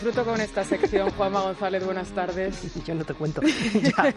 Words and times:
disfruto 0.00 0.24
con 0.24 0.40
esta 0.40 0.64
sección, 0.64 1.10
Juanma 1.16 1.42
González, 1.42 1.84
buenas 1.84 2.08
tardes. 2.08 2.58
Yo 2.86 2.94
no 2.94 3.04
te 3.04 3.12
cuento. 3.12 3.42
Ya. 3.82 4.14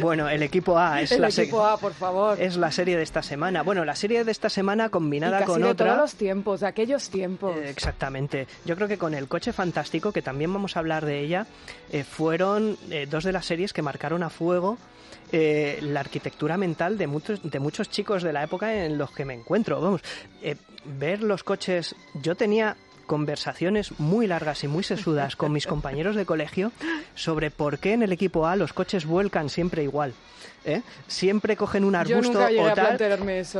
Bueno, 0.00 0.28
el 0.28 0.42
equipo 0.42 0.78
A 0.78 1.02
es 1.02 1.12
El 1.12 1.22
la 1.22 1.28
equipo 1.28 1.64
A, 1.64 1.76
por 1.76 1.92
favor. 1.92 2.40
Es 2.40 2.56
la 2.56 2.70
serie 2.70 2.96
de 2.96 3.02
esta 3.02 3.22
semana. 3.22 3.62
Bueno, 3.62 3.84
la 3.84 3.94
serie 3.94 4.24
de 4.24 4.32
esta 4.32 4.48
semana 4.48 4.88
combinada 4.88 5.36
y 5.36 5.40
casi 5.40 5.52
con 5.52 5.62
de 5.62 5.68
otra. 5.68 5.86
todos 5.88 5.98
los 6.00 6.14
tiempos, 6.14 6.60
de 6.60 6.66
aquellos 6.66 7.10
tiempos. 7.10 7.54
Eh, 7.56 7.68
Exactamente. 7.68 8.46
Yo 8.64 8.76
creo 8.76 8.88
que 8.88 8.96
con 8.98 9.14
el 9.14 9.28
coche 9.28 9.52
fantástico, 9.52 10.12
que 10.12 10.22
también 10.22 10.52
vamos 10.52 10.76
a 10.76 10.80
hablar 10.80 11.04
de 11.04 11.20
ella, 11.20 11.46
eh, 11.92 12.02
fueron 12.04 12.78
eh, 12.90 13.06
dos 13.08 13.24
de 13.24 13.32
las 13.32 13.44
series 13.44 13.72
que 13.72 13.82
marcaron 13.82 14.22
a 14.22 14.30
fuego 14.30 14.78
eh, 15.32 15.78
la 15.82 16.00
arquitectura 16.00 16.56
mental 16.56 16.98
de 16.98 17.06
muchos, 17.06 17.40
de 17.48 17.60
muchos 17.60 17.88
chicos 17.88 18.24
de 18.24 18.32
la 18.32 18.42
época 18.42 18.84
en 18.84 18.98
los 18.98 19.12
que 19.12 19.24
me 19.24 19.34
encuentro. 19.34 19.80
Vamos, 19.80 20.02
eh, 20.42 20.56
ver 20.84 21.22
los 21.22 21.44
coches. 21.44 21.94
Yo 22.14 22.34
tenía 22.34 22.76
conversaciones 23.10 23.98
muy 23.98 24.28
largas 24.28 24.62
y 24.62 24.68
muy 24.68 24.84
sesudas 24.84 25.34
con 25.34 25.50
mis 25.50 25.66
compañeros 25.66 26.14
de 26.14 26.24
colegio 26.24 26.70
sobre 27.16 27.50
por 27.50 27.80
qué 27.80 27.94
en 27.94 28.04
el 28.04 28.12
equipo 28.12 28.46
A 28.46 28.54
los 28.54 28.72
coches 28.72 29.04
vuelcan 29.04 29.48
siempre 29.48 29.82
igual. 29.82 30.14
¿eh? 30.64 30.82
Siempre 31.08 31.56
cogen 31.56 31.82
un 31.82 31.96
arbusto 31.96 32.38
o 32.38 32.72
tal 32.72 32.98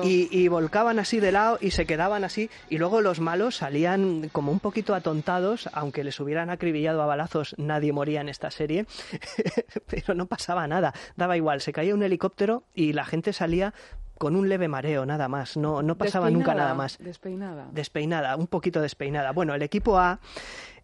y, 0.04 0.28
y 0.30 0.46
volcaban 0.46 1.00
así 1.00 1.18
de 1.18 1.32
lado 1.32 1.58
y 1.60 1.72
se 1.72 1.84
quedaban 1.84 2.22
así 2.22 2.48
y 2.68 2.78
luego 2.78 3.00
los 3.00 3.18
malos 3.18 3.56
salían 3.56 4.28
como 4.28 4.52
un 4.52 4.60
poquito 4.60 4.94
atontados 4.94 5.68
aunque 5.72 6.04
les 6.04 6.20
hubieran 6.20 6.50
acribillado 6.50 7.02
a 7.02 7.06
balazos 7.06 7.54
nadie 7.58 7.92
moría 7.92 8.20
en 8.20 8.28
esta 8.28 8.50
serie 8.50 8.86
pero 9.86 10.14
no 10.14 10.26
pasaba 10.26 10.68
nada 10.68 10.94
daba 11.16 11.36
igual 11.36 11.60
se 11.60 11.72
caía 11.72 11.94
un 11.94 12.02
helicóptero 12.02 12.64
y 12.74 12.92
la 12.92 13.04
gente 13.04 13.32
salía 13.32 13.74
con 14.20 14.36
un 14.36 14.50
leve 14.50 14.68
mareo 14.68 15.06
nada 15.06 15.28
más 15.28 15.56
no 15.56 15.80
no 15.82 15.96
pasaba 15.96 16.28
nunca 16.28 16.54
nada 16.54 16.74
más 16.74 16.98
Despeinada. 16.98 17.68
despeinada, 17.72 18.36
un 18.36 18.48
poquito 18.48 18.82
despeinada. 18.82 19.32
Bueno, 19.32 19.54
el 19.54 19.62
equipo 19.62 19.98
A 19.98 20.20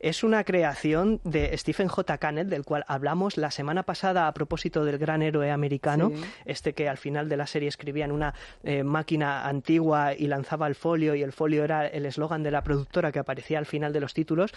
es 0.00 0.24
una 0.24 0.42
creación 0.42 1.20
de 1.24 1.56
Stephen 1.58 1.88
J. 1.88 2.16
Canet, 2.16 2.48
del 2.48 2.64
cual 2.64 2.84
hablamos 2.88 3.36
la 3.36 3.50
semana 3.50 3.82
pasada 3.82 4.26
a 4.26 4.32
propósito 4.32 4.86
del 4.86 4.96
gran 4.96 5.20
héroe 5.20 5.50
americano, 5.50 6.10
Sí. 6.14 6.24
este 6.46 6.72
que 6.72 6.88
al 6.88 6.96
final 6.96 7.28
de 7.28 7.36
la 7.36 7.46
serie 7.46 7.68
escribía 7.68 8.06
en 8.06 8.12
una 8.12 8.32
eh, 8.62 8.82
máquina 8.84 9.46
antigua 9.46 10.14
y 10.14 10.28
lanzaba 10.28 10.66
el 10.66 10.74
folio, 10.74 11.14
y 11.14 11.22
el 11.22 11.32
folio 11.32 11.62
era 11.62 11.86
el 11.86 12.06
eslogan 12.06 12.42
de 12.42 12.50
la 12.50 12.62
productora 12.62 13.12
que 13.12 13.18
aparecía 13.18 13.58
al 13.58 13.66
final 13.66 13.92
de 13.92 14.00
los 14.00 14.14
títulos. 14.14 14.52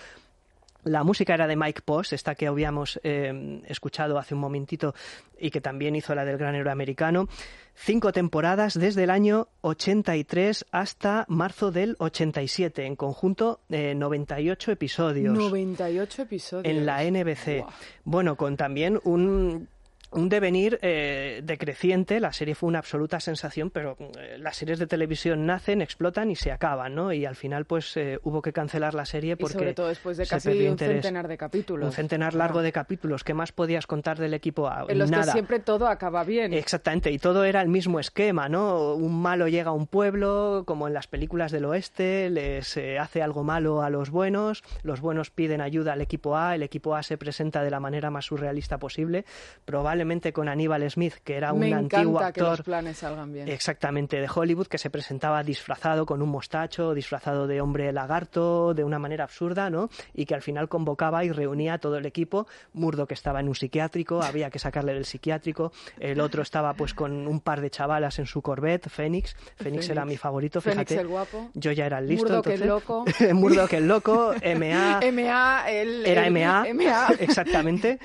La 0.84 1.04
música 1.04 1.34
era 1.34 1.48
de 1.48 1.56
Mike 1.56 1.82
Post, 1.84 2.14
esta 2.14 2.36
que 2.36 2.48
habíamos 2.48 3.00
eh, 3.04 3.62
escuchado 3.68 4.18
hace 4.18 4.34
un 4.34 4.40
momentito 4.40 4.96
y 5.38 5.52
que 5.52 5.62
también 5.62 5.96
hizo 5.96 6.16
la 6.16 6.26
del 6.26 6.38
gran 6.38 6.56
héroe 6.56 6.72
americano. 6.72 7.28
Cinco 7.76 8.12
temporadas 8.12 8.73
desde 8.78 9.04
el 9.04 9.10
año 9.10 9.48
83 9.62 10.66
hasta 10.72 11.26
marzo 11.28 11.72
del 11.72 11.95
87. 12.00 12.86
En 12.86 12.95
conjunto, 12.95 13.62
eh, 13.70 13.94
98 13.95 14.72
episodios 14.72 15.38
98 15.38 16.22
episodios. 16.22 16.66
en 16.66 16.86
la 16.86 17.04
NBC. 17.04 17.66
Bueno, 18.04 18.36
con 18.36 18.58
también 18.58 19.00
un, 19.04 19.68
un 20.11 20.30
devenir 20.30 20.80
eh, 20.81 21.42
decreciente. 21.43 22.20
La 22.20 22.33
serie 22.33 22.55
fue 22.55 22.67
una 22.67 22.80
absoluta 22.80 23.20
sensación, 23.20 23.70
pero 23.70 23.95
eh, 24.17 24.37
las 24.39 24.58
series 24.58 24.80
de 24.80 24.87
televisión 24.87 25.45
nacen, 25.45 25.81
explotan 25.81 26.31
y 26.31 26.36
se 26.36 26.52
acaban, 26.52 26.95
¿no? 26.95 27.14
Y 27.14 27.25
al 27.25 27.36
final, 27.36 27.65
pues 27.65 27.95
eh, 27.97 28.20
hubo 28.23 28.42
que 28.42 28.52
cancelar 28.52 28.93
la 28.93 29.05
serie 29.05 29.33
Y 29.33 29.36
porque 29.36 29.53
sobre 29.53 29.73
todo 29.73 29.87
después 29.87 30.17
de 30.17 30.25
se 30.25 30.30
casi 30.36 30.49
perdió 30.49 30.64
un 30.65 30.71
interés. 30.71 30.95
centenar 30.95 31.27
de 31.27 31.37
capítulos. 31.37 31.86
Un 31.86 31.92
centenar 31.92 32.33
largo 32.33 32.61
de 32.61 32.71
capítulos. 32.71 33.23
¿Qué 33.23 33.33
más 33.33 33.52
podías 33.52 33.86
contar 33.86 34.17
del 34.17 34.33
equipo 34.33 34.67
A? 34.67 34.86
En 34.87 34.97
los 34.97 35.11
Nada. 35.11 35.25
que 35.25 35.31
siempre 35.31 35.59
todo 35.59 35.87
acaba 35.87 36.23
bien. 36.23 36.53
Exactamente, 36.53 37.11
y 37.11 37.20
todo 37.20 37.43
era 37.43 37.61
el 37.61 37.70
mismo 37.70 37.99
esquema, 37.99 38.49
¿no? 38.49 38.95
Un 38.95 39.21
malo 39.21 39.47
llega 39.47 39.70
a 39.70 39.73
un 39.73 39.87
pueblo, 39.87 40.64
como 40.65 40.87
en 40.87 40.93
las 40.93 41.08
películas 41.08 41.52
del 41.52 41.65
oeste, 41.65 42.30
les 42.30 42.76
eh, 42.77 42.97
hace 42.97 43.21
algo 43.21 43.43
malo 43.43 43.83
a 43.83 43.89
los 43.89 44.09
buenos, 44.09 44.64
los 44.81 45.02
buenos 45.02 45.30
piden 45.30 45.61
ayuda 45.61 45.93
al 45.93 46.02
equipo 46.02 46.36
A, 46.36 46.55
el 46.55 46.64
equipo 46.64 46.95
A 46.95 47.03
se 47.03 47.17
presenta 47.17 47.64
de 47.64 47.70
la 47.70 47.80
manera 47.80 48.09
más 48.09 48.26
surrealista 48.26 48.77
posible, 48.80 49.26
probablemente 49.65 49.98
con 50.33 50.48
Aníbal 50.49 50.89
Smith, 50.89 51.15
que 51.23 51.36
era 51.36 51.54
un 51.54 51.60
Me 51.60 51.73
antiguo 51.73 52.20
que 52.20 52.26
actor. 52.26 52.49
los 52.49 52.61
planes 52.61 52.98
salgan 52.98 53.32
bien. 53.33 53.48
Exactamente, 53.48 54.20
de 54.20 54.27
Hollywood, 54.33 54.67
que 54.67 54.77
se 54.77 54.89
presentaba 54.89 55.43
disfrazado 55.43 56.05
con 56.05 56.21
un 56.21 56.30
mostacho, 56.30 56.93
disfrazado 56.93 57.48
de 57.48 57.61
hombre 57.61 57.92
lagarto, 57.92 58.73
de 58.73 58.83
una 58.83 58.99
manera 58.99 59.23
absurda, 59.26 59.70
¿no? 59.70 59.89
Y 60.14 60.26
que 60.26 60.36
al 60.36 60.42
final 60.42 60.70
convocaba 60.70 61.23
y 61.26 61.32
reunía 61.32 61.73
a 61.76 61.77
todo 61.80 61.98
el 61.98 62.05
equipo. 62.05 62.48
Murdo 62.73 63.08
que 63.08 63.14
estaba 63.14 63.39
en 63.39 63.48
un 63.48 63.55
psiquiátrico, 63.55 64.21
había 64.23 64.49
que 64.49 64.59
sacarle 64.59 64.93
del 64.93 65.05
psiquiátrico. 65.05 65.71
El 65.99 66.20
otro 66.21 66.42
estaba 66.42 66.73
pues 66.73 66.93
con 66.93 67.27
un 67.27 67.39
par 67.42 67.61
de 67.61 67.70
chavalas 67.70 68.20
en 68.20 68.26
su 68.26 68.42
Corvette, 68.42 68.89
Fénix. 68.89 69.36
Fénix 69.58 69.89
era 69.89 70.02
Fénix. 70.02 70.14
mi 70.14 70.17
favorito, 70.17 70.61
Fénix 70.61 70.88
fíjate. 70.89 71.02
el 71.02 71.08
guapo. 71.08 71.49
Yo 71.54 71.71
ya 71.71 71.86
era 71.86 71.99
el 71.99 72.08
listo. 72.08 72.26
Murdoch 72.27 72.48
el 72.48 72.61
entonces. 72.64 72.67
loco. 72.67 73.05
Murdoch 73.33 73.73
el 73.73 73.88
loco, 73.88 74.33
MA. 74.58 74.99
MA, 75.11 75.70
el, 75.71 76.05
Era 76.05 76.27
el- 76.27 76.33
MA, 76.33 76.65
MA. 76.73 77.08
exactamente. 77.20 77.99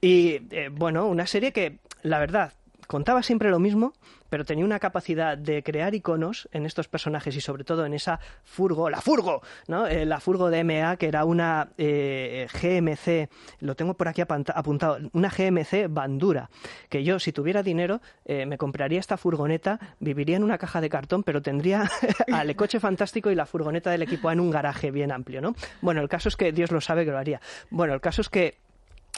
Y 0.00 0.40
eh, 0.50 0.68
bueno, 0.72 1.06
una 1.06 1.26
serie 1.26 1.37
que, 1.52 1.78
la 2.02 2.18
verdad, 2.18 2.52
contaba 2.88 3.22
siempre 3.22 3.50
lo 3.50 3.60
mismo, 3.60 3.92
pero 4.30 4.44
tenía 4.44 4.64
una 4.64 4.78
capacidad 4.78 5.36
de 5.36 5.62
crear 5.62 5.94
iconos 5.94 6.48
en 6.52 6.66
estos 6.66 6.88
personajes 6.88 7.36
y 7.36 7.40
sobre 7.40 7.62
todo 7.62 7.84
en 7.86 7.94
esa 7.94 8.18
furgo, 8.44 8.90
la 8.90 9.00
furgo, 9.00 9.42
¿no? 9.68 9.86
Eh, 9.86 10.06
la 10.06 10.20
furgo 10.20 10.50
de 10.50 10.64
MA, 10.64 10.96
que 10.96 11.06
era 11.06 11.24
una 11.24 11.68
eh, 11.76 12.46
GMC, 12.50 13.30
lo 13.60 13.74
tengo 13.76 13.94
por 13.94 14.08
aquí 14.08 14.22
apuntado, 14.22 14.98
una 15.12 15.28
GMC 15.28 15.88
Bandura, 15.90 16.50
que 16.88 17.04
yo 17.04 17.18
si 17.18 17.30
tuviera 17.30 17.62
dinero 17.62 18.00
eh, 18.24 18.46
me 18.46 18.56
compraría 18.56 19.00
esta 19.00 19.18
furgoneta, 19.18 19.78
viviría 20.00 20.36
en 20.36 20.44
una 20.44 20.58
caja 20.58 20.80
de 20.80 20.88
cartón, 20.88 21.22
pero 21.22 21.42
tendría 21.42 21.90
al 22.32 22.56
coche 22.56 22.80
fantástico 22.80 23.30
y 23.30 23.34
la 23.34 23.44
furgoneta 23.44 23.90
del 23.90 24.02
equipo 24.02 24.30
en 24.30 24.40
un 24.40 24.50
garaje 24.50 24.90
bien 24.90 25.12
amplio, 25.12 25.42
¿no? 25.42 25.54
Bueno, 25.82 26.00
el 26.00 26.08
caso 26.08 26.30
es 26.30 26.36
que 26.36 26.52
Dios 26.52 26.70
lo 26.70 26.80
sabe 26.80 27.04
que 27.04 27.10
lo 27.10 27.18
haría. 27.18 27.40
Bueno, 27.70 27.92
el 27.92 28.00
caso 28.00 28.22
es 28.22 28.30
que 28.30 28.58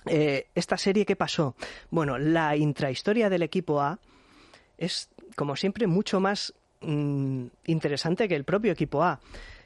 eh, 0.06 0.46
esta 0.54 0.76
serie, 0.76 1.04
¿qué 1.06 1.16
pasó? 1.16 1.54
Bueno, 1.90 2.18
la 2.18 2.56
intrahistoria 2.56 3.28
del 3.30 3.42
equipo 3.42 3.80
A 3.80 3.98
es, 4.78 5.08
como 5.36 5.56
siempre, 5.56 5.86
mucho 5.86 6.20
más 6.20 6.54
mm, 6.80 7.46
interesante 7.66 8.28
que 8.28 8.36
el 8.36 8.44
propio 8.44 8.72
equipo 8.72 9.02
A. 9.02 9.20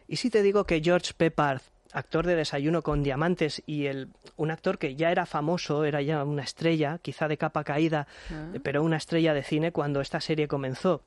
Y 0.09 0.17
si 0.17 0.31
te 0.31 0.43
digo 0.43 0.65
que 0.65 0.81
George 0.83 1.13
Peppard, 1.17 1.61
actor 1.93 2.27
de 2.27 2.35
Desayuno 2.35 2.83
con 2.83 3.03
Diamantes 3.05 3.63
y 3.67 3.87
el, 3.87 4.09
un 4.37 4.51
actor 4.51 4.79
que 4.79 4.97
ya 4.97 5.13
era 5.13 5.27
famoso, 5.27 5.85
era 5.85 6.03
ya 6.03 6.25
una 6.25 6.43
estrella, 6.43 6.99
quizá 7.01 7.29
de 7.29 7.39
capa 7.39 7.63
caída, 7.63 8.09
Ah. 8.31 8.53
pero 8.65 8.83
una 8.83 8.97
estrella 8.97 9.33
de 9.33 9.45
cine 9.45 9.71
cuando 9.71 10.01
esta 10.01 10.21
serie 10.21 10.49
comenzó. 10.49 11.03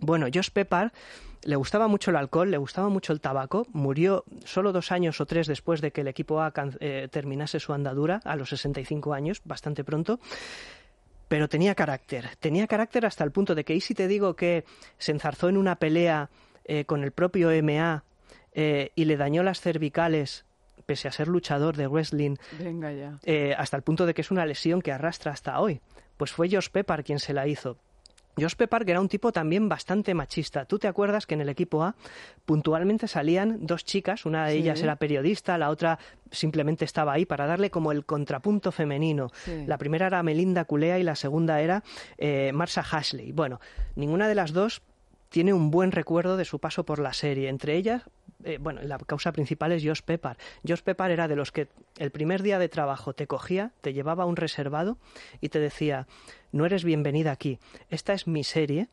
Bueno, 0.00 0.26
Josh 0.32 0.50
Peppard 0.50 0.90
le 1.44 1.56
gustaba 1.56 1.88
mucho 1.88 2.10
el 2.10 2.16
alcohol, 2.16 2.50
le 2.50 2.58
gustaba 2.58 2.88
mucho 2.88 3.12
el 3.12 3.20
tabaco, 3.20 3.66
murió 3.72 4.24
solo 4.44 4.72
dos 4.72 4.92
años 4.92 5.20
o 5.20 5.26
tres 5.26 5.46
después 5.46 5.80
de 5.80 5.90
que 5.92 6.00
el 6.02 6.08
equipo 6.08 6.42
A 6.42 6.50
can- 6.52 6.76
eh, 6.80 7.08
terminase 7.10 7.60
su 7.60 7.72
andadura, 7.72 8.20
a 8.24 8.36
los 8.36 8.50
65 8.50 9.14
años, 9.14 9.40
bastante 9.44 9.84
pronto, 9.84 10.20
pero 11.28 11.48
tenía 11.48 11.74
carácter, 11.74 12.30
tenía 12.40 12.66
carácter 12.66 13.06
hasta 13.06 13.24
el 13.24 13.30
punto 13.30 13.54
de 13.54 13.64
que, 13.64 13.74
y 13.74 13.80
si 13.80 13.94
te 13.94 14.08
digo 14.08 14.34
que 14.34 14.64
se 14.98 15.12
enzarzó 15.12 15.48
en 15.48 15.56
una 15.56 15.76
pelea 15.76 16.28
eh, 16.64 16.84
con 16.84 17.04
el 17.04 17.12
propio 17.12 17.50
MA 17.50 18.04
eh, 18.52 18.90
y 18.94 19.04
le 19.04 19.16
dañó 19.16 19.42
las 19.42 19.60
cervicales, 19.60 20.44
pese 20.86 21.08
a 21.08 21.12
ser 21.12 21.28
luchador 21.28 21.76
de 21.76 21.86
wrestling, 21.86 22.36
Venga 22.58 22.92
ya. 22.92 23.18
eh, 23.24 23.54
hasta 23.56 23.76
el 23.76 23.82
punto 23.82 24.06
de 24.06 24.14
que 24.14 24.22
es 24.22 24.30
una 24.30 24.44
lesión 24.44 24.82
que 24.82 24.92
arrastra 24.92 25.32
hasta 25.32 25.60
hoy. 25.60 25.80
Pues 26.16 26.32
fue 26.32 26.50
Josh 26.50 26.68
Peppard 26.70 27.04
quien 27.04 27.18
se 27.20 27.32
la 27.32 27.46
hizo. 27.46 27.78
Josh 28.38 28.54
Peppard 28.54 28.84
que 28.84 28.92
era 28.92 29.00
un 29.00 29.08
tipo 29.08 29.32
también 29.32 29.68
bastante 29.68 30.14
machista. 30.14 30.64
¿Tú 30.64 30.78
te 30.78 30.88
acuerdas 30.88 31.26
que 31.26 31.34
en 31.34 31.40
el 31.42 31.48
equipo 31.48 31.82
A 31.82 31.94
puntualmente 32.44 33.08
salían 33.08 33.66
dos 33.66 33.84
chicas? 33.84 34.24
Una 34.26 34.46
de 34.46 34.52
Sí. 34.52 34.58
ellas 34.58 34.82
era 34.82 34.96
periodista, 34.96 35.58
la 35.58 35.70
otra 35.70 35.98
simplemente 36.30 36.84
estaba 36.84 37.12
ahí 37.12 37.26
para 37.26 37.46
darle 37.46 37.70
como 37.70 37.92
el 37.92 38.04
contrapunto 38.04 38.72
femenino. 38.72 39.30
Sí. 39.44 39.64
La 39.66 39.78
primera 39.78 40.06
era 40.06 40.22
Melinda 40.22 40.64
Culea 40.64 40.98
y 40.98 41.02
la 41.02 41.16
segunda 41.16 41.60
era 41.60 41.82
eh, 42.18 42.52
Marsha 42.54 42.82
Hashley. 42.82 43.32
Bueno, 43.32 43.60
ninguna 43.96 44.28
de 44.28 44.34
las 44.34 44.52
dos 44.52 44.82
tiene 45.30 45.54
un 45.54 45.70
buen 45.70 45.92
recuerdo 45.92 46.36
de 46.36 46.44
su 46.44 46.58
paso 46.58 46.84
por 46.84 46.98
la 46.98 47.12
serie. 47.14 47.48
Entre 47.48 47.76
ellas, 47.76 48.02
eh, 48.44 48.58
bueno, 48.60 48.82
la 48.82 48.98
causa 48.98 49.32
principal 49.32 49.72
es 49.72 49.82
Josh 49.84 50.02
Pepper. 50.02 50.36
Josh 50.66 50.82
Pepper 50.82 51.10
era 51.10 51.28
de 51.28 51.36
los 51.36 51.52
que 51.52 51.68
el 51.98 52.10
primer 52.10 52.42
día 52.42 52.58
de 52.58 52.68
trabajo 52.68 53.14
te 53.14 53.26
cogía, 53.26 53.72
te 53.80 53.92
llevaba 53.92 54.24
a 54.24 54.26
un 54.26 54.36
reservado 54.36 54.98
y 55.40 55.48
te 55.48 55.60
decía, 55.60 56.06
no 56.52 56.66
eres 56.66 56.84
bienvenida 56.84 57.30
aquí, 57.30 57.58
esta 57.88 58.12
es 58.12 58.26
mi 58.26 58.44
serie, 58.44 58.88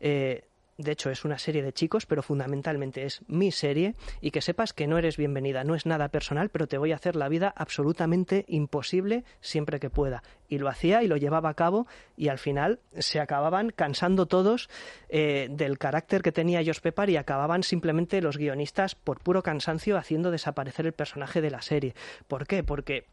eh, 0.00 0.44
de 0.78 0.92
hecho 0.92 1.10
es 1.10 1.24
una 1.24 1.38
serie 1.38 1.62
de 1.62 1.72
chicos, 1.72 2.06
pero 2.06 2.22
fundamentalmente 2.22 3.04
es 3.04 3.22
mi 3.26 3.52
serie, 3.52 3.94
y 4.20 4.30
que 4.30 4.40
sepas 4.40 4.72
que 4.72 4.86
no 4.86 4.98
eres 4.98 5.16
bienvenida, 5.16 5.64
no 5.64 5.74
es 5.74 5.86
nada 5.86 6.08
personal, 6.08 6.48
pero 6.48 6.66
te 6.66 6.78
voy 6.78 6.92
a 6.92 6.96
hacer 6.96 7.16
la 7.16 7.28
vida 7.28 7.52
absolutamente 7.56 8.44
imposible 8.48 9.24
siempre 9.40 9.80
que 9.80 9.90
pueda. 9.90 10.22
Y 10.48 10.58
lo 10.58 10.68
hacía 10.68 11.02
y 11.02 11.08
lo 11.08 11.16
llevaba 11.16 11.50
a 11.50 11.54
cabo, 11.54 11.86
y 12.16 12.28
al 12.28 12.38
final 12.38 12.80
se 12.98 13.20
acababan 13.20 13.70
cansando 13.70 14.26
todos 14.26 14.68
eh, 15.08 15.48
del 15.50 15.78
carácter 15.78 16.22
que 16.22 16.32
tenía 16.32 16.62
Josh 16.64 16.80
Pepper 16.80 17.10
y 17.10 17.16
acababan 17.16 17.62
simplemente 17.62 18.20
los 18.20 18.36
guionistas 18.36 18.94
por 18.94 19.20
puro 19.20 19.42
cansancio 19.42 19.96
haciendo 19.96 20.30
desaparecer 20.30 20.86
el 20.86 20.92
personaje 20.92 21.40
de 21.40 21.50
la 21.50 21.62
serie. 21.62 21.94
¿Por 22.28 22.46
qué? 22.46 22.62
Porque 22.62 23.06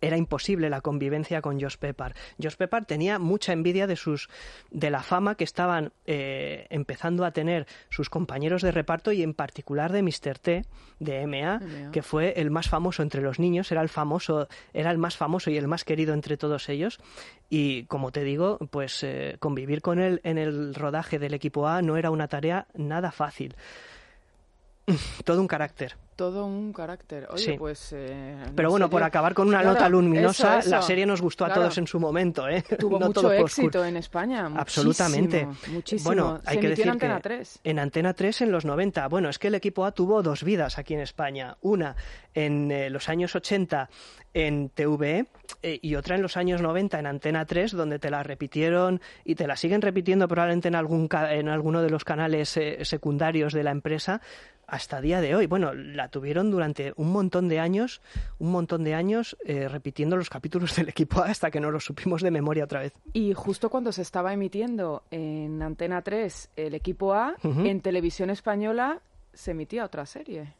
era 0.00 0.16
imposible 0.16 0.70
la 0.70 0.80
convivencia 0.80 1.42
con 1.42 1.60
Josh 1.60 1.76
Pepper. 1.76 2.14
Josh 2.42 2.56
Pepper 2.56 2.84
tenía 2.84 3.18
mucha 3.18 3.52
envidia 3.52 3.86
de 3.86 3.96
sus 3.96 4.28
de 4.70 4.90
la 4.90 5.02
fama 5.02 5.34
que 5.34 5.44
estaban 5.44 5.92
eh, 6.06 6.66
empezando 6.70 7.24
a 7.24 7.32
tener 7.32 7.66
sus 7.90 8.08
compañeros 8.08 8.62
de 8.62 8.72
reparto 8.72 9.12
y 9.12 9.22
en 9.22 9.34
particular 9.34 9.92
de 9.92 10.02
Mr. 10.02 10.38
T 10.38 10.64
de 10.98 11.26
MA, 11.26 11.90
que 11.92 12.02
fue 12.02 12.34
el 12.36 12.50
más 12.50 12.68
famoso 12.68 13.02
entre 13.02 13.22
los 13.22 13.38
niños, 13.38 13.70
era 13.72 13.82
el 13.82 13.88
famoso, 13.88 14.48
era 14.72 14.90
el 14.90 14.98
más 14.98 15.16
famoso 15.16 15.50
y 15.50 15.56
el 15.56 15.68
más 15.68 15.84
querido 15.84 16.14
entre 16.14 16.36
todos 16.36 16.68
ellos. 16.68 16.98
Y 17.48 17.84
como 17.84 18.12
te 18.12 18.24
digo, 18.24 18.58
pues 18.70 19.02
eh, 19.02 19.36
convivir 19.40 19.82
con 19.82 19.98
él 19.98 20.20
en 20.24 20.38
el 20.38 20.74
rodaje 20.74 21.18
del 21.18 21.34
equipo 21.34 21.66
A 21.66 21.82
no 21.82 21.96
era 21.96 22.10
una 22.10 22.28
tarea 22.28 22.66
nada 22.74 23.10
fácil. 23.10 23.56
Todo 25.24 25.40
un 25.40 25.48
carácter 25.48 25.96
todo 26.20 26.44
un 26.44 26.70
carácter. 26.74 27.26
Oye, 27.30 27.56
pues. 27.56 27.94
Eh, 27.96 28.36
Pero 28.54 28.68
bueno, 28.68 28.90
por 28.90 29.02
acabar 29.02 29.32
con 29.32 29.48
una 29.48 29.62
nota 29.62 29.88
luminosa, 29.88 30.60
la 30.66 30.82
serie 30.82 31.06
nos 31.06 31.22
gustó 31.22 31.46
a 31.46 31.54
todos 31.54 31.78
en 31.78 31.86
su 31.86 31.98
momento, 31.98 32.46
¿eh? 32.46 32.62
Tuvo 32.78 33.00
mucho 33.00 33.32
éxito 33.32 33.82
en 33.82 33.96
España. 33.96 34.50
Absolutamente. 34.54 35.48
Muchísimo. 35.68 36.10
Bueno, 36.10 36.38
hay 36.44 36.58
que 36.58 36.68
decir 36.68 36.84
en 36.84 36.90
Antena 36.90 37.20
3. 37.20 37.60
en 37.64 37.78
Antena 37.78 38.12
3 38.12 38.42
en 38.42 38.52
los 38.52 38.66
90. 38.66 39.08
Bueno, 39.08 39.30
es 39.30 39.38
que 39.38 39.48
el 39.48 39.54
equipo 39.54 39.86
A 39.86 39.92
tuvo 39.92 40.22
dos 40.22 40.44
vidas 40.44 40.76
aquí 40.76 40.92
en 40.92 41.00
España. 41.00 41.56
Una 41.62 41.96
en 42.34 42.70
eh, 42.70 42.90
los 42.90 43.08
años 43.08 43.34
80 43.34 43.88
en 44.34 44.68
TVE 44.68 45.26
eh, 45.62 45.78
y 45.80 45.94
otra 45.94 46.16
en 46.16 46.22
los 46.22 46.36
años 46.36 46.60
90 46.60 46.98
en 46.98 47.06
Antena 47.06 47.46
3, 47.46 47.72
donde 47.72 47.98
te 47.98 48.10
la 48.10 48.22
repitieron 48.22 49.00
y 49.24 49.36
te 49.36 49.46
la 49.46 49.56
siguen 49.56 49.80
repitiendo 49.80 50.28
probablemente 50.28 50.68
en, 50.68 50.74
algún, 50.74 51.08
en 51.30 51.48
alguno 51.48 51.80
de 51.80 51.88
los 51.88 52.04
canales 52.04 52.60
secundarios 52.82 53.54
de 53.54 53.64
la 53.64 53.70
empresa 53.70 54.20
hasta 54.70 55.00
día 55.00 55.20
de 55.20 55.34
hoy. 55.34 55.46
Bueno, 55.46 55.74
la 55.74 56.08
tuvieron 56.08 56.50
durante 56.50 56.92
un 56.96 57.12
montón 57.12 57.48
de 57.48 57.60
años, 57.60 58.00
un 58.38 58.50
montón 58.52 58.84
de 58.84 58.94
años 58.94 59.36
eh, 59.44 59.68
repitiendo 59.68 60.16
los 60.16 60.30
capítulos 60.30 60.76
del 60.76 60.88
equipo 60.88 61.20
A 61.22 61.26
hasta 61.26 61.50
que 61.50 61.60
no 61.60 61.70
los 61.70 61.84
supimos 61.84 62.22
de 62.22 62.30
memoria 62.30 62.64
otra 62.64 62.80
vez. 62.80 62.92
Y 63.12 63.34
justo 63.34 63.70
cuando 63.70 63.92
se 63.92 64.02
estaba 64.02 64.32
emitiendo 64.32 65.02
en 65.10 65.62
Antena 65.62 66.02
3 66.02 66.50
el 66.56 66.74
equipo 66.74 67.14
A, 67.14 67.34
en 67.42 67.80
televisión 67.80 68.30
española 68.30 69.00
se 69.32 69.52
emitía 69.52 69.84
otra 69.84 70.06
serie. 70.06 70.54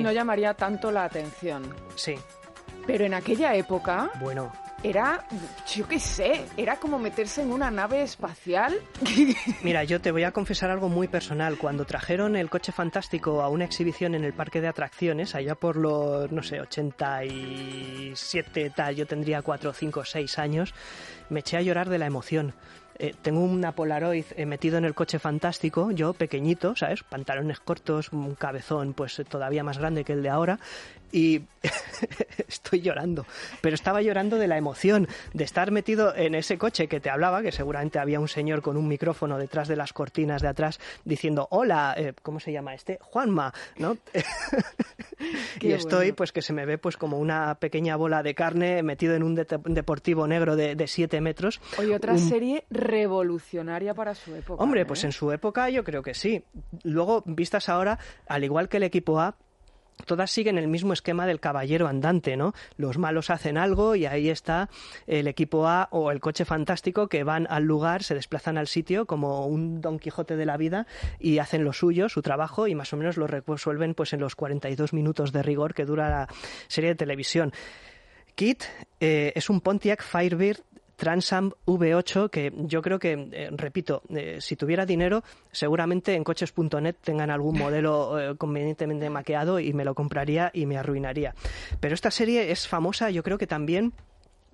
No 0.00 0.12
llamaría 0.12 0.54
tanto 0.54 0.90
la 0.90 1.04
atención. 1.04 1.62
Sí. 1.94 2.14
Pero 2.86 3.04
en 3.04 3.12
aquella 3.14 3.54
época. 3.54 4.10
Bueno. 4.20 4.52
Era, 4.82 5.24
yo 5.74 5.88
qué 5.88 5.98
sé, 5.98 6.44
era 6.58 6.76
como 6.76 6.98
meterse 6.98 7.40
en 7.40 7.52
una 7.52 7.70
nave 7.70 8.02
espacial. 8.02 8.78
Mira, 9.62 9.82
yo 9.84 9.98
te 9.98 10.10
voy 10.10 10.24
a 10.24 10.32
confesar 10.32 10.68
algo 10.68 10.90
muy 10.90 11.08
personal. 11.08 11.56
Cuando 11.56 11.86
trajeron 11.86 12.36
el 12.36 12.50
coche 12.50 12.70
fantástico 12.70 13.40
a 13.40 13.48
una 13.48 13.64
exhibición 13.64 14.14
en 14.14 14.24
el 14.24 14.34
parque 14.34 14.60
de 14.60 14.68
atracciones, 14.68 15.34
allá 15.34 15.54
por 15.54 15.76
los, 15.76 16.30
no 16.30 16.42
sé, 16.42 16.60
87, 16.60 18.72
tal, 18.76 18.94
yo 18.94 19.06
tendría 19.06 19.40
4, 19.40 19.72
5, 19.72 20.04
6 20.04 20.38
años, 20.38 20.74
me 21.30 21.40
eché 21.40 21.56
a 21.56 21.62
llorar 21.62 21.88
de 21.88 21.96
la 21.96 22.04
emoción 22.04 22.52
eh, 22.98 23.14
tengo 23.22 23.40
una 23.40 23.72
Polaroid 23.72 24.24
eh, 24.36 24.46
metido 24.46 24.78
en 24.78 24.84
el 24.84 24.94
coche 24.94 25.18
fantástico, 25.18 25.90
yo 25.90 26.12
pequeñito, 26.12 26.76
¿sabes? 26.76 27.02
Pantalones 27.02 27.60
cortos, 27.60 28.12
un 28.12 28.34
cabezón 28.34 28.94
pues 28.94 29.20
todavía 29.28 29.64
más 29.64 29.78
grande 29.78 30.04
que 30.04 30.12
el 30.12 30.22
de 30.22 30.28
ahora 30.28 30.58
y 31.14 31.42
estoy 32.48 32.80
llorando. 32.80 33.24
Pero 33.60 33.74
estaba 33.74 34.02
llorando 34.02 34.36
de 34.36 34.48
la 34.48 34.58
emoción 34.58 35.06
de 35.32 35.44
estar 35.44 35.70
metido 35.70 36.14
en 36.14 36.34
ese 36.34 36.58
coche 36.58 36.88
que 36.88 36.98
te 36.98 37.08
hablaba, 37.08 37.40
que 37.40 37.52
seguramente 37.52 38.00
había 38.00 38.18
un 38.18 38.26
señor 38.26 38.62
con 38.62 38.76
un 38.76 38.88
micrófono 38.88 39.38
detrás 39.38 39.68
de 39.68 39.76
las 39.76 39.92
cortinas 39.92 40.42
de 40.42 40.48
atrás 40.48 40.80
diciendo, 41.04 41.46
hola, 41.50 41.94
eh, 41.96 42.14
¿cómo 42.22 42.40
se 42.40 42.50
llama 42.50 42.74
este? 42.74 42.98
Juanma, 43.00 43.54
¿no? 43.78 43.96
y 45.60 45.70
estoy, 45.70 46.10
pues 46.10 46.32
que 46.32 46.42
se 46.42 46.52
me 46.52 46.66
ve 46.66 46.78
pues 46.78 46.96
como 46.96 47.18
una 47.18 47.54
pequeña 47.54 47.94
bola 47.94 48.24
de 48.24 48.34
carne 48.34 48.82
metido 48.82 49.14
en 49.14 49.22
un 49.22 49.36
deportivo 49.36 50.26
negro 50.26 50.56
de, 50.56 50.74
de 50.74 50.86
siete 50.88 51.20
metros. 51.20 51.60
Oye, 51.78 51.94
otra 51.94 52.18
serie 52.18 52.64
revolucionaria 52.84 53.94
para 53.94 54.14
su 54.14 54.34
época. 54.34 54.62
Hombre, 54.62 54.86
pues 54.86 55.02
¿eh? 55.02 55.08
en 55.08 55.12
su 55.12 55.32
época 55.32 55.68
yo 55.70 55.82
creo 55.84 56.02
que 56.02 56.14
sí. 56.14 56.44
Luego, 56.82 57.22
vistas 57.26 57.68
ahora, 57.68 57.98
al 58.28 58.44
igual 58.44 58.68
que 58.68 58.76
el 58.76 58.84
equipo 58.84 59.20
A, 59.20 59.36
todas 60.06 60.30
siguen 60.30 60.58
el 60.58 60.68
mismo 60.68 60.92
esquema 60.92 61.26
del 61.26 61.40
caballero 61.40 61.86
andante, 61.86 62.36
¿no? 62.36 62.52
Los 62.76 62.98
malos 62.98 63.30
hacen 63.30 63.56
algo 63.56 63.94
y 63.94 64.06
ahí 64.06 64.28
está 64.28 64.68
el 65.06 65.28
equipo 65.28 65.66
A 65.66 65.88
o 65.90 66.10
el 66.10 66.20
coche 66.20 66.44
fantástico 66.44 67.08
que 67.08 67.24
van 67.24 67.46
al 67.48 67.64
lugar, 67.64 68.02
se 68.02 68.14
desplazan 68.14 68.58
al 68.58 68.66
sitio 68.66 69.06
como 69.06 69.46
un 69.46 69.80
Don 69.80 69.98
Quijote 69.98 70.36
de 70.36 70.46
la 70.46 70.56
vida 70.56 70.86
y 71.18 71.38
hacen 71.38 71.64
lo 71.64 71.72
suyo, 71.72 72.08
su 72.08 72.22
trabajo 72.22 72.66
y 72.66 72.74
más 72.74 72.92
o 72.92 72.96
menos 72.96 73.16
lo 73.16 73.26
resuelven 73.26 73.94
pues 73.94 74.12
en 74.12 74.20
los 74.20 74.34
42 74.34 74.92
minutos 74.92 75.32
de 75.32 75.42
rigor 75.42 75.74
que 75.74 75.84
dura 75.84 76.10
la 76.10 76.28
serie 76.68 76.90
de 76.90 76.96
televisión. 76.96 77.52
Kit 78.34 78.64
eh, 79.00 79.32
es 79.36 79.48
un 79.48 79.60
Pontiac 79.60 80.02
Firebird 80.02 80.60
Transam 80.96 81.52
V8 81.66 82.30
que 82.30 82.52
yo 82.56 82.82
creo 82.82 82.98
que, 82.98 83.28
eh, 83.32 83.50
repito, 83.52 84.02
eh, 84.10 84.38
si 84.40 84.56
tuviera 84.56 84.86
dinero, 84.86 85.22
seguramente 85.52 86.14
en 86.14 86.24
coches.net 86.24 86.96
tengan 87.02 87.30
algún 87.30 87.58
modelo 87.58 88.20
eh, 88.20 88.36
convenientemente 88.36 89.10
maqueado 89.10 89.60
y 89.60 89.72
me 89.72 89.84
lo 89.84 89.94
compraría 89.94 90.50
y 90.54 90.66
me 90.66 90.78
arruinaría. 90.78 91.34
Pero 91.80 91.94
esta 91.94 92.10
serie 92.10 92.50
es 92.50 92.68
famosa, 92.68 93.10
yo 93.10 93.22
creo 93.22 93.38
que 93.38 93.46
también 93.46 93.92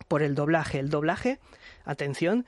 por 0.08 0.22
el 0.22 0.34
doblaje. 0.34 0.78
El 0.78 0.88
doblaje, 0.88 1.38
atención, 1.84 2.46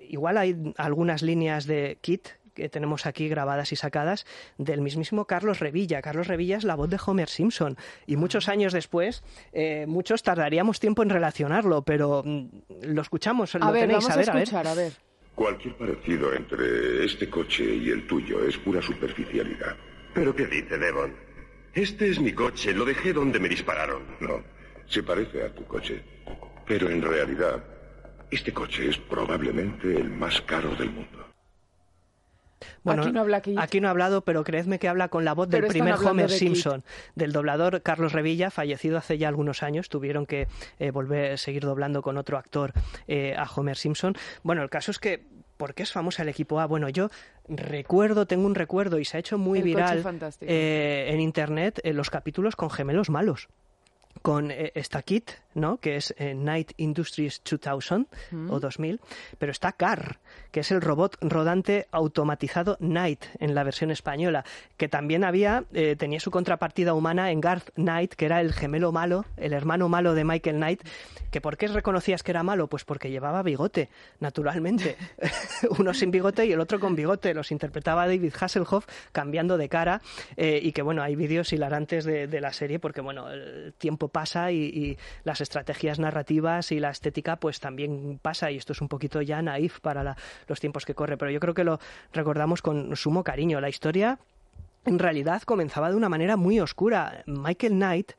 igual 0.00 0.36
hay 0.36 0.74
algunas 0.76 1.22
líneas 1.22 1.66
de 1.66 1.98
Kit 2.00 2.28
que 2.54 2.68
tenemos 2.68 3.06
aquí 3.06 3.28
grabadas 3.28 3.72
y 3.72 3.76
sacadas 3.76 4.26
del 4.58 4.80
mismísimo 4.80 5.26
Carlos 5.26 5.60
Revilla. 5.60 6.02
Carlos 6.02 6.26
Revilla 6.26 6.56
es 6.56 6.64
la 6.64 6.74
voz 6.74 6.90
de 6.90 6.98
Homer 7.04 7.28
Simpson 7.28 7.76
y 8.06 8.16
muchos 8.16 8.48
años 8.48 8.72
después, 8.72 9.22
eh, 9.52 9.86
muchos 9.86 10.22
tardaríamos 10.22 10.80
tiempo 10.80 11.02
en 11.02 11.10
relacionarlo, 11.10 11.82
pero 11.82 12.22
mm, 12.24 12.46
lo 12.82 13.02
escuchamos, 13.02 13.54
lo 13.54 13.72
tenéis 13.72 14.08
a 14.08 14.16
ver, 14.16 14.30
a, 14.30 14.40
escuchar, 14.40 14.66
a 14.66 14.74
ver. 14.74 14.92
Cualquier 15.34 15.76
parecido 15.76 16.34
entre 16.34 17.04
este 17.04 17.28
coche 17.28 17.64
y 17.64 17.90
el 17.90 18.06
tuyo 18.06 18.46
es 18.46 18.56
pura 18.58 18.82
superficialidad. 18.82 19.76
¿Pero 20.14 20.34
qué 20.34 20.46
dice 20.46 20.76
Devon? 20.76 21.14
Este 21.74 22.10
es 22.10 22.20
mi 22.20 22.32
coche, 22.32 22.74
lo 22.74 22.84
dejé 22.84 23.14
donde 23.14 23.40
me 23.40 23.48
dispararon. 23.48 24.02
No, 24.20 24.42
se 24.86 25.02
parece 25.02 25.42
a 25.42 25.54
tu 25.54 25.64
coche. 25.64 26.02
Pero 26.66 26.90
en 26.90 27.00
realidad, 27.00 27.64
este 28.30 28.52
coche 28.52 28.88
es 28.88 28.98
probablemente 28.98 29.96
el 29.96 30.10
más 30.10 30.40
caro 30.42 30.74
del 30.76 30.90
mundo. 30.90 31.31
Bueno, 32.82 33.02
aquí 33.02 33.12
no, 33.12 33.20
habla 33.20 33.42
aquí 33.56 33.80
no 33.80 33.88
ha 33.88 33.90
hablado, 33.90 34.22
pero 34.22 34.44
creedme 34.44 34.78
que 34.78 34.88
habla 34.88 35.08
con 35.08 35.24
la 35.24 35.34
voz 35.34 35.48
del 35.48 35.66
primer 35.66 35.94
Homer 35.94 36.30
Simpson, 36.30 36.84
del 37.14 37.32
doblador 37.32 37.82
Carlos 37.82 38.12
Revilla, 38.12 38.50
fallecido 38.50 38.98
hace 38.98 39.18
ya 39.18 39.28
algunos 39.28 39.62
años. 39.62 39.88
Tuvieron 39.88 40.26
que 40.26 40.48
eh, 40.78 40.90
volver 40.90 41.32
a 41.32 41.36
seguir 41.36 41.62
doblando 41.62 42.02
con 42.02 42.16
otro 42.16 42.38
actor 42.38 42.72
eh, 43.08 43.34
a 43.36 43.44
Homer 43.44 43.76
Simpson. 43.76 44.14
Bueno, 44.42 44.62
el 44.62 44.70
caso 44.70 44.90
es 44.90 44.98
que 44.98 45.30
¿Por 45.58 45.74
qué 45.74 45.84
es 45.84 45.92
famosa 45.92 46.22
el 46.22 46.28
equipo 46.28 46.58
A? 46.58 46.66
Bueno, 46.66 46.88
yo 46.88 47.08
recuerdo, 47.46 48.26
tengo 48.26 48.46
un 48.46 48.56
recuerdo 48.56 48.98
y 48.98 49.04
se 49.04 49.16
ha 49.16 49.20
hecho 49.20 49.38
muy 49.38 49.62
viral 49.62 50.02
eh, 50.40 51.10
en 51.10 51.20
internet 51.20 51.80
los 51.84 52.10
capítulos 52.10 52.56
con 52.56 52.68
gemelos 52.68 53.10
malos 53.10 53.48
con 54.22 54.50
esta 54.50 55.02
Kit, 55.02 55.30
¿no? 55.54 55.78
que 55.78 55.96
es 55.96 56.14
eh, 56.18 56.34
Night 56.34 56.72
Industries 56.76 57.42
2000 57.44 58.06
o 58.50 58.60
2000, 58.60 59.00
pero 59.38 59.52
está 59.52 59.72
Car, 59.72 60.18
que 60.50 60.60
es 60.60 60.70
el 60.70 60.80
robot 60.80 61.16
rodante 61.20 61.86
automatizado 61.90 62.76
Night 62.80 63.24
en 63.38 63.54
la 63.54 63.64
versión 63.64 63.90
española, 63.90 64.44
que 64.76 64.88
también 64.88 65.24
había, 65.24 65.64
eh, 65.72 65.96
tenía 65.96 66.20
su 66.20 66.30
contrapartida 66.30 66.94
humana 66.94 67.30
en 67.30 67.40
Garth 67.40 67.70
Knight, 67.74 68.14
que 68.14 68.26
era 68.26 68.40
el 68.40 68.52
gemelo 68.52 68.92
malo, 68.92 69.24
el 69.36 69.52
hermano 69.52 69.88
malo 69.88 70.14
de 70.14 70.24
Michael 70.24 70.56
Knight, 70.56 70.82
que 71.30 71.40
¿por 71.40 71.56
qué 71.56 71.66
reconocías 71.66 72.22
que 72.22 72.30
era 72.30 72.42
malo? 72.42 72.68
Pues 72.68 72.84
porque 72.84 73.10
llevaba 73.10 73.42
bigote, 73.42 73.88
naturalmente. 74.20 74.96
Uno 75.78 75.94
sin 75.94 76.10
bigote 76.10 76.44
y 76.44 76.52
el 76.52 76.60
otro 76.60 76.78
con 76.78 76.94
bigote. 76.94 77.32
Los 77.32 77.50
interpretaba 77.50 78.06
David 78.06 78.34
Hasselhoff 78.38 78.86
cambiando 79.12 79.56
de 79.56 79.68
cara 79.68 80.02
eh, 80.36 80.60
y 80.62 80.72
que 80.72 80.82
bueno, 80.82 81.02
hay 81.02 81.16
vídeos 81.16 81.52
hilarantes 81.52 82.04
de, 82.04 82.26
de, 82.26 82.40
la 82.42 82.52
serie 82.52 82.78
porque 82.78 83.00
bueno, 83.00 83.30
el 83.30 83.72
tiempo 83.78 84.08
pasa 84.08 84.52
y, 84.52 84.58
y 84.58 84.98
las 85.24 85.40
estrategias 85.42 85.98
narrativas 85.98 86.72
y 86.72 86.80
la 86.80 86.90
estética 86.90 87.36
pues 87.36 87.60
también 87.60 88.18
pasa 88.20 88.50
y 88.50 88.56
esto 88.56 88.72
es 88.72 88.80
un 88.80 88.88
poquito 88.88 89.20
ya 89.22 89.42
naif 89.42 89.80
para 89.80 90.16
los 90.48 90.60
tiempos 90.60 90.84
que 90.84 90.94
corre, 90.94 91.16
pero 91.16 91.30
yo 91.30 91.40
creo 91.40 91.54
que 91.54 91.64
lo 91.64 91.80
recordamos 92.12 92.62
con 92.62 92.96
sumo 92.96 93.24
cariño. 93.24 93.60
La 93.60 93.68
historia 93.68 94.18
en 94.84 94.98
realidad 94.98 95.42
comenzaba 95.42 95.90
de 95.90 95.96
una 95.96 96.08
manera 96.08 96.36
muy 96.36 96.60
oscura. 96.60 97.22
Michael 97.26 97.74
Knight 97.74 98.12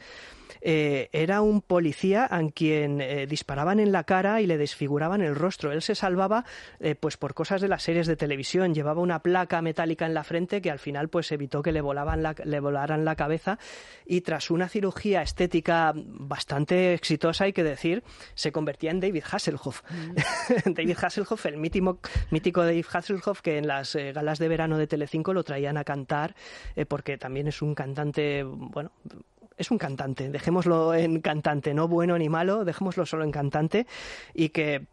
eh, 0.62 1.10
era 1.12 1.42
un 1.42 1.62
policía 1.62 2.28
a 2.30 2.42
quien 2.50 3.02
eh, 3.02 3.26
disparaban 3.28 3.80
en 3.80 3.92
la 3.92 4.04
cara 4.04 4.42
y 4.42 4.48
le 4.48 4.58
desfiguraban 4.58 5.22
el 5.22 5.36
rostro. 5.36 5.72
Él 5.72 5.82
se 5.82 5.96
salvaba 5.96 6.46
eh, 6.80 6.96
pues 6.96 7.18
por 7.18 7.34
cosas 7.34 7.62
de 7.62 7.68
las 7.68 7.84
series 7.84 8.08
de 8.08 8.16
televisión. 8.16 8.74
Llevaba 8.74 9.02
una 9.02 9.20
placa 9.20 9.62
metálica 9.62 10.06
en 10.06 10.14
la 10.14 10.24
frente 10.24 10.62
que 10.62 10.72
al 10.72 10.80
final 10.80 11.10
pues 11.10 11.32
evitó 11.32 11.62
que 11.62 11.72
le, 11.72 11.82
volaban 11.82 12.24
la, 12.24 12.36
le 12.44 12.60
volaran 12.60 13.06
la 13.06 13.16
cabeza 13.16 13.58
y 14.06 14.22
tras 14.22 14.52
una 14.52 14.70
cirugía 14.70 15.22
estética 15.22 15.94
bastante 15.96 16.94
exitosa, 16.94 17.46
hay 17.46 17.54
que 17.54 17.64
decir, 17.64 18.04
se 18.36 18.52
convertía 18.52 18.92
en 18.92 19.00
David 19.00 19.24
Hasselhoff. 19.30 19.82
Mm. 19.90 20.16
David 20.74 20.98
Hasselhoff, 21.02 21.46
el 21.46 21.58
mítico, 21.58 22.00
mítico 22.32 22.64
David 22.64 22.86
Hasselhoff 22.92 23.42
que 23.42 23.58
en 23.58 23.68
las 23.68 23.96
galas 23.96 24.40
de 24.40 24.48
verano 24.48 24.78
de 24.78 24.88
Telecinco 24.88 25.34
lo 25.34 25.44
traían 25.44 25.78
a 25.78 25.84
cantar 25.84 26.36
porque 26.88 27.18
también 27.18 27.48
es 27.48 27.62
un 27.62 27.76
cantante, 27.76 28.44
bueno, 28.44 28.92
es 29.64 29.72
un 29.72 29.78
cantante, 29.78 30.30
dejémoslo 30.30 30.94
en 30.94 31.22
cantante, 31.22 31.74
no 31.74 31.88
bueno 31.88 32.18
ni 32.18 32.30
malo, 32.30 32.66
dejémoslo 32.66 33.06
solo 33.06 33.24
en 33.24 33.32
cantante 33.32 33.88
y 34.34 34.50
que 34.50 34.86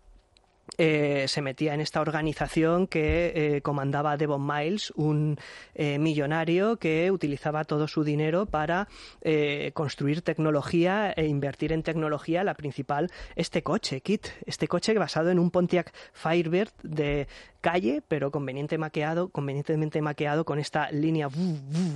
eh, 0.78 1.26
se 1.28 1.42
metía 1.42 1.74
en 1.74 1.80
esta 1.80 2.00
organización 2.00 2.86
que 2.86 3.32
eh, 3.56 3.60
comandaba 3.62 4.16
Devon 4.16 4.46
Miles, 4.46 4.92
un 4.96 5.36
eh, 5.74 5.98
millonario 5.98 6.76
que 6.76 7.10
utilizaba 7.10 7.64
todo 7.64 7.86
su 7.88 8.04
dinero 8.04 8.46
para 8.46 8.88
eh, 9.22 9.72
construir 9.74 10.22
tecnología 10.22 11.12
e 11.12 11.26
invertir 11.26 11.72
en 11.72 11.82
tecnología, 11.82 12.44
la 12.44 12.54
principal, 12.54 13.10
este 13.36 13.62
coche, 13.62 14.00
Kit, 14.00 14.26
este 14.46 14.68
coche 14.68 14.94
basado 14.94 15.30
en 15.30 15.38
un 15.38 15.50
Pontiac 15.50 15.92
Firebird 16.12 16.72
de 16.82 17.28
calle, 17.60 18.02
pero 18.08 18.30
conveniente 18.30 18.78
maqueado, 18.78 19.28
convenientemente 19.28 20.00
maqueado 20.00 20.44
con 20.44 20.58
esta 20.58 20.90
línea 20.90 21.28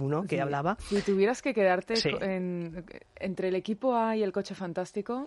¿no? 0.03 0.23
que 0.25 0.37
Sí. 0.37 0.41
hablaba. 0.41 0.77
Si 0.81 1.01
tuvieras 1.01 1.41
que 1.41 1.55
quedarte 1.55 1.97
Sí. 1.97 2.11
en- 2.21 2.85
entre 3.17 3.49
el 3.49 3.55
equipo 3.55 3.95
A 3.97 4.17
y 4.17 4.23
el 4.23 4.33
coche 4.33 4.55
fantástico, 4.55 5.27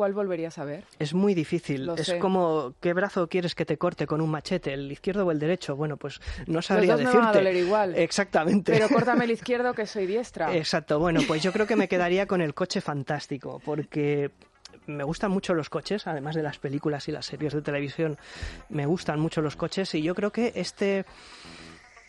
¿cuál 0.00 0.14
volverías 0.14 0.56
a 0.56 0.64
ver? 0.64 0.84
Es 0.98 1.12
muy 1.12 1.34
difícil. 1.34 1.84
Lo 1.84 1.94
es 1.94 2.06
sé. 2.06 2.18
como, 2.18 2.72
¿qué 2.80 2.94
brazo 2.94 3.28
quieres 3.28 3.54
que 3.54 3.66
te 3.66 3.76
corte 3.76 4.06
con 4.06 4.22
un 4.22 4.30
machete? 4.30 4.72
¿El 4.72 4.90
izquierdo 4.90 5.26
o 5.26 5.30
el 5.30 5.38
derecho? 5.38 5.76
Bueno, 5.76 5.98
pues 5.98 6.22
no 6.46 6.62
sabría 6.62 6.96
dos 6.96 7.04
me 7.04 7.12
van 7.12 7.26
a 7.26 7.32
doler 7.34 7.54
igual. 7.54 7.94
Exactamente. 7.94 8.72
Pero 8.72 8.88
córtame 8.88 9.26
el 9.26 9.30
izquierdo 9.38 9.74
que 9.74 9.84
soy 9.84 10.06
diestra. 10.06 10.56
Exacto. 10.56 10.98
Bueno, 10.98 11.20
pues 11.28 11.42
yo 11.42 11.52
creo 11.52 11.66
que 11.66 11.76
me 11.76 11.86
quedaría 11.86 12.24
con 12.24 12.40
el 12.40 12.54
coche 12.54 12.80
fantástico, 12.80 13.60
porque 13.62 14.30
me 14.86 15.04
gustan 15.04 15.32
mucho 15.32 15.52
los 15.52 15.68
coches, 15.68 16.06
además 16.06 16.34
de 16.34 16.44
las 16.44 16.56
películas 16.56 17.06
y 17.08 17.12
las 17.12 17.26
series 17.26 17.52
de 17.52 17.60
televisión, 17.60 18.16
me 18.70 18.86
gustan 18.86 19.20
mucho 19.20 19.42
los 19.42 19.54
coches 19.54 19.94
y 19.94 20.00
yo 20.00 20.14
creo 20.14 20.32
que 20.32 20.54
este, 20.54 21.04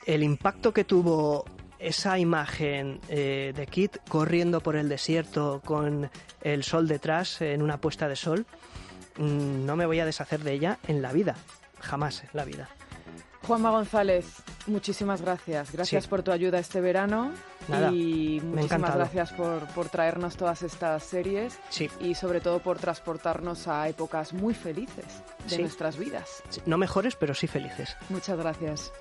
el 0.05 0.23
impacto 0.23 0.73
que 0.73 0.85
tuvo 0.85 1.43
esa 1.81 2.17
imagen 2.19 2.99
eh, 3.09 3.53
de 3.55 3.67
Kit 3.67 3.97
corriendo 4.07 4.61
por 4.61 4.75
el 4.75 4.87
desierto 4.89 5.61
con 5.65 6.09
el 6.41 6.63
sol 6.63 6.87
detrás 6.87 7.41
en 7.41 7.61
una 7.61 7.77
puesta 7.79 8.07
de 8.07 8.15
sol, 8.15 8.45
mm, 9.17 9.65
no 9.65 9.75
me 9.75 9.85
voy 9.85 9.99
a 9.99 10.05
deshacer 10.05 10.41
de 10.43 10.53
ella 10.53 10.79
en 10.87 11.01
la 11.01 11.11
vida, 11.11 11.35
jamás 11.79 12.23
en 12.23 12.29
la 12.33 12.45
vida. 12.45 12.69
Juanma 13.43 13.71
González, 13.71 14.25
muchísimas 14.67 15.21
gracias. 15.23 15.71
Gracias 15.71 16.03
Sí. 16.03 16.09
por 16.09 16.21
tu 16.21 16.31
ayuda 16.31 16.59
este 16.59 16.79
verano. 16.79 17.31
Nada, 17.67 17.91
y 17.91 18.39
muchísimas 18.43 18.95
gracias 18.95 19.33
por, 19.33 19.65
por 19.69 19.89
traernos 19.89 20.37
todas 20.37 20.61
estas 20.61 21.03
series 21.03 21.57
Sí. 21.69 21.89
y 21.99 22.13
sobre 22.13 22.39
todo 22.39 22.59
por 22.59 22.77
transportarnos 22.77 23.67
a 23.67 23.89
épocas 23.89 24.33
muy 24.33 24.53
felices 24.53 25.05
de 25.45 25.55
Sí. 25.55 25.61
nuestras 25.61 25.97
vidas. 25.97 26.43
No 26.67 26.77
mejores, 26.77 27.15
pero 27.15 27.33
sí 27.33 27.47
felices. 27.47 27.97
Muchas 28.09 28.37
gracias. 28.37 28.91